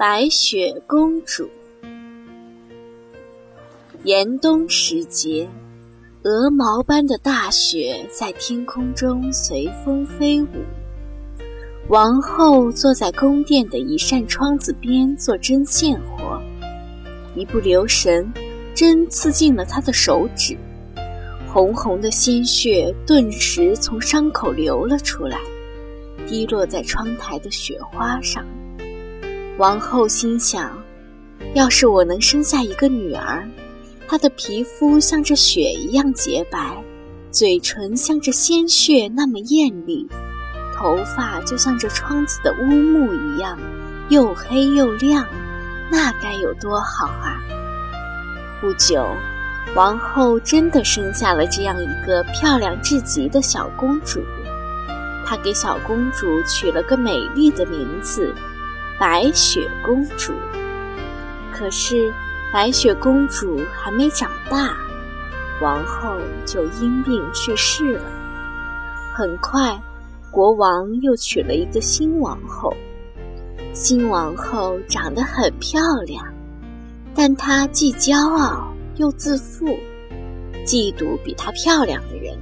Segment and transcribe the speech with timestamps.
[0.00, 1.50] 白雪公主。
[4.04, 5.46] 严冬时节，
[6.22, 10.64] 鹅毛般的大雪在天空中随风飞舞。
[11.88, 16.40] 王后坐在宫殿的一扇窗子边做针线活，
[17.36, 18.32] 一不留神，
[18.74, 20.56] 针刺进了她的手指。
[21.46, 25.38] 红红的鲜血顿时从伤口流了出来，
[26.26, 28.42] 滴落在窗台的雪花上。
[29.60, 30.72] 王后心想：
[31.52, 33.46] 要是我能生下一个女儿，
[34.08, 36.82] 她的皮肤像这雪一样洁白，
[37.30, 40.08] 嘴唇像这鲜血那么艳丽，
[40.74, 43.58] 头发就像这窗子的乌木一样，
[44.08, 45.26] 又黑又亮，
[45.90, 47.36] 那该有多好啊！
[48.62, 49.06] 不久。
[49.76, 54.22] 王后真的生下了这样一个漂亮至极的小公主，
[55.26, 58.34] 她给小公主取了个美丽的名字——
[59.00, 60.34] 白雪公主。
[61.50, 62.12] 可是，
[62.52, 64.76] 白雪公主还没长大，
[65.62, 68.04] 王后就因病去世了。
[69.14, 69.80] 很快，
[70.30, 72.76] 国王又娶了一个新王后。
[73.72, 76.22] 新王后长得很漂亮，
[77.14, 78.66] 但她既骄傲。
[78.96, 79.78] 又自负，
[80.66, 82.36] 嫉妒比她漂亮的人。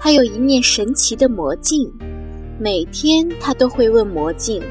[0.00, 1.92] 她有一面神奇的魔镜，
[2.58, 4.62] 每天她都会问魔镜：“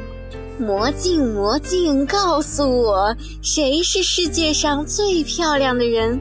[0.59, 6.19] 魔镜，魔镜，告诉我，谁是世界上最漂亮的人？”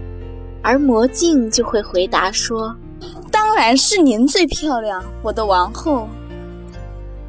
[0.62, 2.76] 而魔镜就会回答说
[3.32, 6.06] ：“当然是您最漂亮，我的王后。”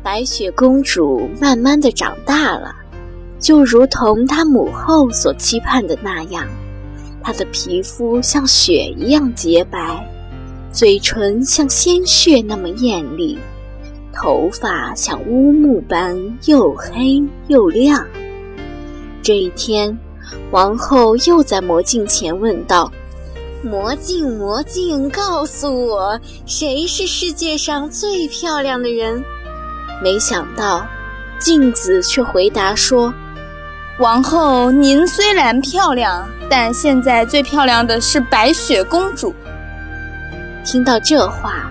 [0.04, 2.76] 白雪公主慢慢的长大了，
[3.40, 6.46] 就如同她母后所期盼的那样。
[7.24, 10.06] 她的皮肤像雪一样洁白，
[10.74, 13.38] 嘴唇像鲜血那么艳丽，
[14.14, 18.06] 头发像乌木般又黑又亮。
[19.22, 19.98] 这一天，
[20.52, 22.92] 王后又在魔镜前问道
[23.62, 29.24] ：“魔镜，魔镜，告诉我，谁是世界上最漂亮的人？”
[30.02, 30.86] 没想到，
[31.40, 33.14] 镜子却回答说。
[34.00, 39.34] 王后，您虽然漂亮，但现在最漂亮的是白雪公主。
[40.64, 41.70] 听到这话，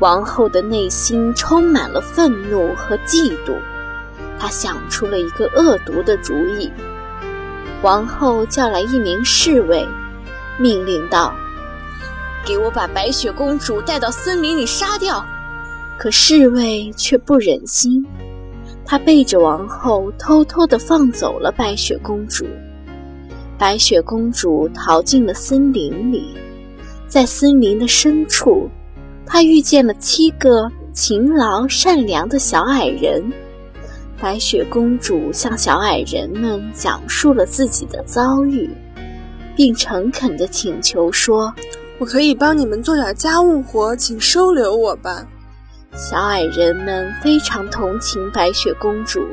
[0.00, 3.56] 王后的内心充满了愤怒和嫉妒。
[4.38, 6.70] 她想出了一个恶毒的主意。
[7.82, 9.86] 王后叫来一名侍卫，
[10.58, 11.34] 命令道
[12.44, 15.24] ：“给我把白雪公主带到森林里杀掉。”
[15.96, 18.04] 可侍卫却不忍心。
[18.84, 22.44] 他背着王后，偷偷地放走了白雪公主。
[23.56, 26.34] 白雪公主逃进了森林里，
[27.06, 28.68] 在森林的深处，
[29.34, 33.32] 她遇见了七个勤劳善良的小矮人。
[34.22, 38.70] 白雪公主向小矮人们讲述了自己的遭遇，
[39.56, 41.52] 并诚恳地请求说
[41.98, 45.26] ：“我可以帮你们做点家务活，请收留我吧。”
[45.98, 49.26] 小矮人们非常同情白雪公主，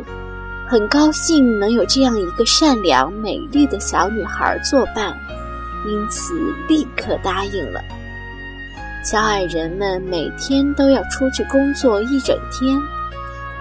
[0.67, 5.15] 很高兴能有这样一个善良美丽的小女孩作伴，
[5.87, 6.33] 因此
[6.67, 7.79] 立刻答应了。
[9.03, 12.79] 小矮人们每天都要出去工作一整天，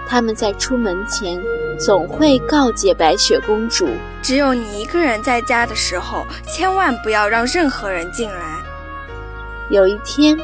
[0.07, 1.41] 他们在出门前
[1.79, 3.89] 总会告诫白雪公主：
[4.21, 8.59] 只有你一个人在家的时候，千万不要让任何人进来。
[9.69, 10.37] 有一天。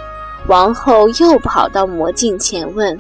[0.45, 2.97] 王后又跑到魔镜前问：“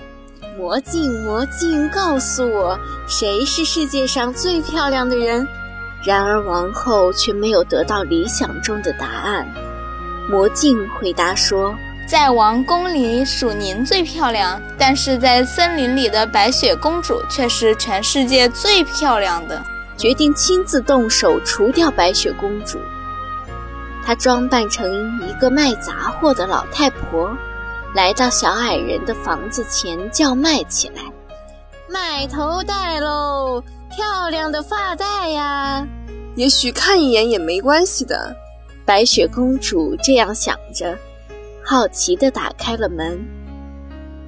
[0.57, 2.77] 魔镜，魔镜，告诉我，
[3.07, 5.47] 谁是世界上最漂亮的人？”
[6.03, 9.47] 然而王后却没有得到理想中的答案。
[10.29, 11.73] 魔镜回答说
[12.07, 19.61] ：“在王宫里属您最漂亮，但是在森林里的白雪公主却是全世界最漂亮的。”
[19.97, 22.77] 决定亲自动手除掉白雪公主。
[24.05, 27.35] 她装扮成一个卖杂货的老太婆，
[27.95, 31.01] 来到小矮人的房子前叫卖起来
[31.89, 35.85] ：“卖头带喽，漂亮的发带呀！
[36.35, 38.35] 也许看一眼也没关系的。”
[38.85, 40.95] 白雪公主这样想着，
[41.69, 43.19] 好奇地打开了门。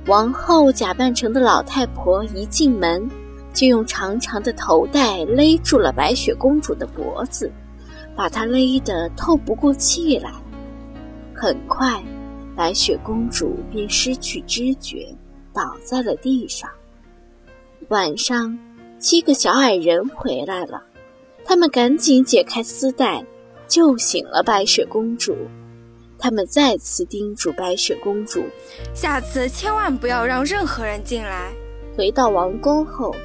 [0.08, 3.10] 王后假扮成的老太婆一进门，
[3.54, 7.50] 就用长长的头带勒住了白雪公主的脖子。
[8.14, 10.30] 把她勒得透不过气来，
[11.34, 12.04] 很快，
[12.58, 15.08] 白雪公主便失去知觉，
[15.54, 16.70] 倒在了地上。
[17.88, 18.60] 晚上，
[18.98, 20.84] 七个小矮人回来了，
[21.46, 23.26] 他们赶紧解开丝带，
[23.66, 25.34] 救醒了白雪公主。
[26.20, 28.44] 他们再次叮嘱白雪公主，
[28.94, 31.54] 下次千万不要让任何人进来。
[31.96, 33.16] 回到王宫后，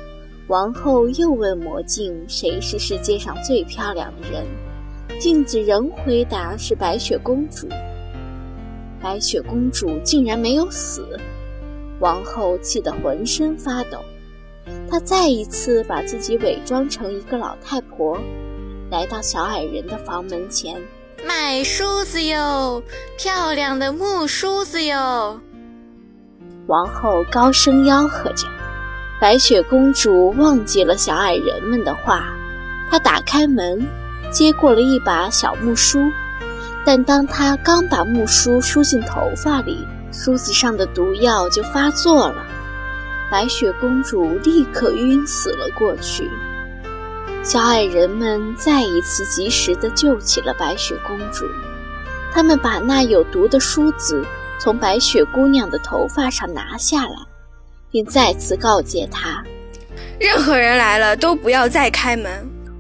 [0.46, 4.46] 王后又问魔镜：“谁是世界上最漂亮的人？”
[5.19, 7.69] 镜子仍回答：“是白雪公主。”
[9.02, 11.19] 白雪公主竟然没有死，
[12.00, 13.99] 王后气得浑身发抖。
[14.88, 18.19] 她再一次把自己伪装成一个老太婆，
[18.90, 20.81] 来到小矮人的房门前，
[21.26, 22.82] 卖梳子哟，
[23.17, 25.41] 漂亮的木梳子哟！
[26.67, 28.47] 王后高声吆喝着。
[29.21, 32.26] 白雪公主忘记了小矮人们的话，
[32.91, 33.87] 她打开门，
[34.31, 35.99] 接过了一把小木梳，
[36.85, 42.44] 但当她刚把木梳梳进头发里，梳子上的毒药就发作了。
[43.31, 46.31] 白雪公主立刻晕死了过去。
[47.44, 51.44] 小矮人们再一次及时地救起了白雪公主，
[52.32, 54.25] 他们把那有毒的梳子
[54.58, 57.14] 从白雪姑娘的头发上拿下来，
[57.91, 59.44] 并再次告诫她：
[60.19, 62.31] 任何人来了都不要再开门。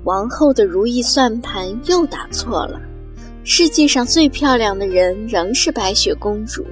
[0.04, 2.80] 王后的如意算盘又打错了，
[3.44, 6.64] 世界上最漂亮的人仍是白雪公主。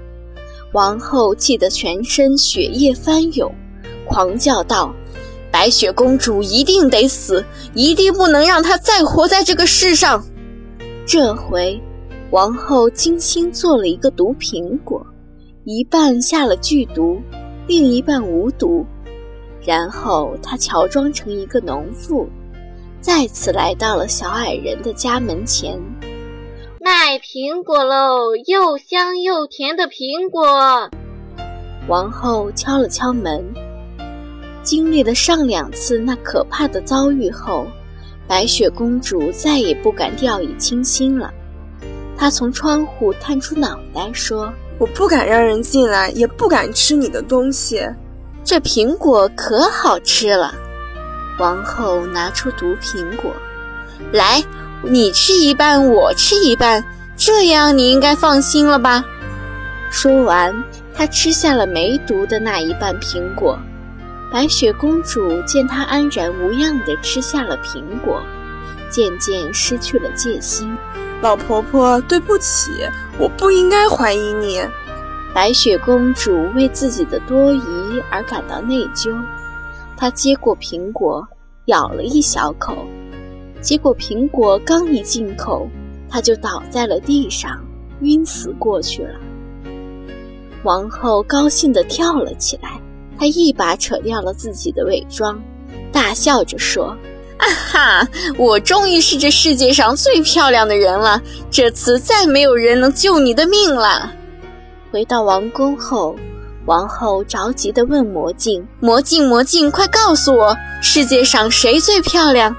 [0.72, 3.54] 王后气得全身血液翻涌。
[4.06, 4.94] 狂叫道
[5.52, 7.44] ：“白雪公主一定得死，
[7.75, 10.25] 一定不能让她再活在这个世上。”
[11.06, 11.81] 这回，
[12.31, 15.06] 王后精心做了一个毒苹果，
[15.64, 17.20] 一半下了剧毒，
[17.66, 18.87] 另一半无毒。
[19.64, 22.26] 然后她乔装成一个农妇，
[23.00, 25.78] 再次来到了小矮人的家门前，
[26.81, 28.34] 卖苹果喽！
[28.46, 30.88] 又香又甜的苹果。
[31.88, 33.44] 王后敲了敲门。
[34.62, 37.66] 经历了上两次那可怕的遭遇后，
[38.26, 41.32] 白雪公主再也不敢掉以轻心了。
[42.16, 47.84] 她从窗户探出脑袋说：“我不敢让人进来，也不敢吃你的东西。
[48.44, 50.54] 这苹果可好吃了。”
[51.40, 53.32] 王后拿出毒苹果，
[54.12, 54.44] 来，
[54.82, 56.84] 你吃一半，我吃一半，
[57.16, 59.04] 这样你应该放心了吧？
[59.90, 60.54] 说完，
[60.94, 63.58] 她吃下了没毒的那一半苹果。
[64.32, 68.23] 白雪公主见她安然无恙地吃下了苹果，
[68.88, 70.75] 渐渐失去了戒心。
[71.20, 72.70] 老婆婆，对不起，
[73.19, 74.61] 我不应该怀疑你。
[75.34, 77.62] 白雪公主为自己的多疑
[78.11, 79.14] 而感到内疚。
[79.99, 81.29] 她接过苹果，
[81.67, 82.75] 咬了一小口，
[83.61, 85.69] 结果苹果刚一进口，
[86.08, 87.62] 她就倒在了地上，
[88.00, 89.20] 晕死过去了。
[90.64, 92.81] 王后高兴地跳了起来。
[93.22, 95.40] 他一把扯掉了自己的伪装，
[95.92, 96.86] 大笑着说
[97.38, 101.22] ：“啊哈，我终于是这世界上最漂亮的人了！
[101.48, 104.12] 这次再没有人能救你的命了。”
[104.90, 106.16] 回到王宫后，
[106.66, 112.52] 王后着急地问魔镜：“魔镜，魔镜，快告诉我，世界上谁最漂亮？”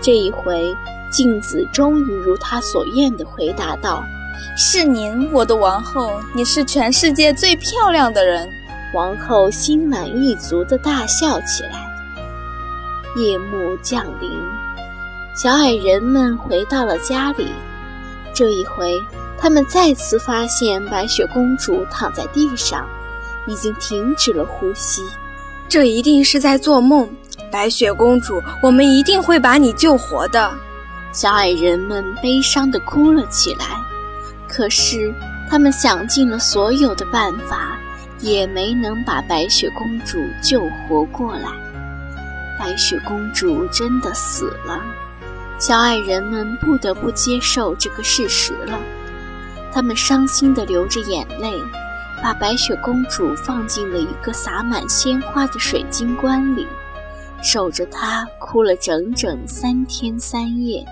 [0.00, 0.74] 这一回，
[1.12, 4.02] 镜子终于如他所愿地回答道
[4.56, 8.48] ：“是您，我的王后，你是全世界最漂亮的人。”
[8.94, 11.86] 王后心满意足地大笑起来。
[13.16, 14.30] 夜幕降临，
[15.34, 17.48] 小矮人们回到了家里。
[18.32, 19.02] 这一回，
[19.38, 22.86] 他们再次发现白雪公主躺在地上，
[23.46, 25.02] 已经停止了呼吸。
[25.68, 27.08] 这一定是在做梦，
[27.50, 30.50] 白雪公主，我们一定会把你救活的。
[31.12, 33.64] 小矮人们悲伤地哭了起来。
[34.46, 35.12] 可是，
[35.50, 37.76] 他们想尽了所有的办法。
[38.20, 41.48] 也没能把白雪公主救活过来。
[42.58, 44.82] 白雪公主真的死了，
[45.58, 48.78] 小矮人们不得不接受这个事实了。
[49.72, 51.52] 他们伤心地流着眼泪，
[52.22, 56.66] 把白雪公主放进了一个洒满鲜花的水晶棺里，
[57.42, 60.84] 守着她哭了整整三天三夜。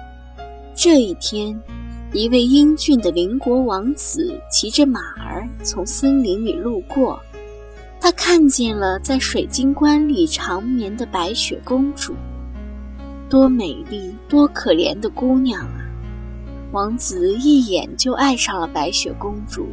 [0.74, 1.60] 这一天。
[2.16, 7.20] 一位英俊的邻国王子骑着马儿从森林里路过，
[8.00, 12.14] 他看见了在水晶棺里长眠的白雪公主。
[13.28, 15.84] 多美丽、多可怜的姑娘啊！
[16.72, 19.66] 王子一眼就爱上了白雪公主。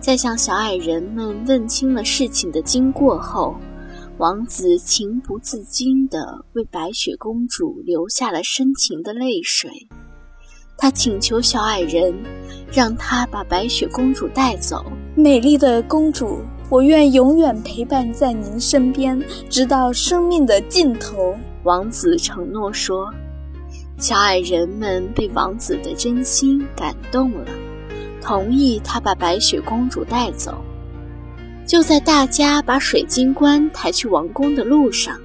[0.00, 3.54] 在向小矮人们问清了事情的经过后，
[4.16, 9.70] 王子情不自禁地为白雪公主流下了深情的泪水。
[10.80, 12.14] 他请求小矮人，
[12.72, 14.84] 让他把白雪公主带走。
[15.16, 16.38] 美丽的公主，
[16.70, 19.20] 我愿永远陪伴在您身边，
[19.50, 21.36] 直到生命的尽头。
[21.64, 23.12] 王子承诺说。
[23.98, 27.44] 小矮人们被王子的真心感动了，
[28.22, 30.56] 同意他把白雪公主带走。
[31.66, 35.18] 就在大家把水晶棺抬去王宫的路上，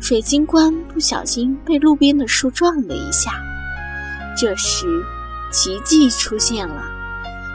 [0.00, 3.30] 水晶棺不小心被路边的树撞了一下。
[4.36, 5.04] 这时，
[5.50, 6.82] 奇迹出现了，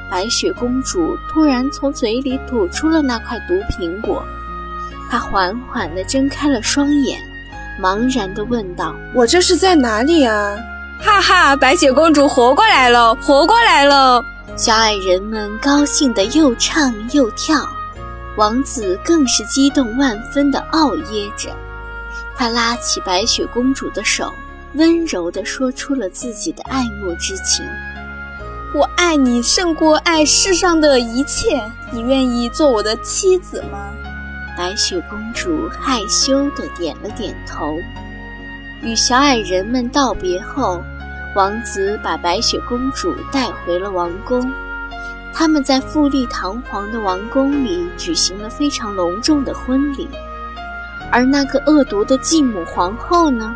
[0.10, 4.24] 白雪公主突然从嘴里吐出了那块毒苹果。
[5.10, 7.20] 她缓缓地睁开了双眼，
[7.82, 10.58] 茫然地问道：“我这是在哪里啊？”
[11.00, 14.24] 哈哈，白雪公主活过来了，活过来了！
[14.56, 17.68] 小矮人们高兴得又唱又跳，
[18.38, 21.50] 王子更是激动万分地傲噎着。
[22.38, 24.34] 他拉起白雪公主的手，
[24.76, 27.66] 温柔地说出了自己的爱慕之情
[28.76, 33.90] ：“我爱你胜过爱世上的一切，你愿意做我的妻子吗？”
[34.58, 37.78] 白雪公主害羞地点了点头。
[38.82, 40.82] 与小矮人们道别后，
[41.36, 44.52] 王子把白雪公主带回了王宫。
[45.34, 50.08] 他们在富丽堂皇的王宫里举行了非常隆重的婚礼。
[51.12, 53.56] 而那个恶毒的继母皇后呢？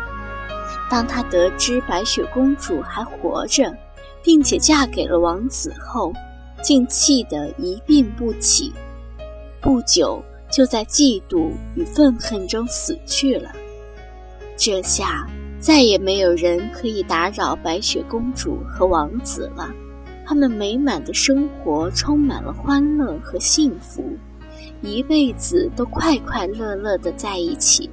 [0.90, 3.74] 当她得知白雪公主还活着，
[4.22, 6.12] 并且嫁给了王子后，
[6.60, 8.72] 竟气得一病不起。
[9.62, 10.22] 不久。
[10.52, 13.52] 就在嫉妒与愤恨中死去了。
[14.56, 15.24] 这下
[15.60, 19.70] 再也没有人可以打扰白雪公主和王子了。
[20.26, 24.02] 他们美满的生活充满了欢乐和幸福，
[24.82, 27.88] 一辈子都快快乐乐的在一起。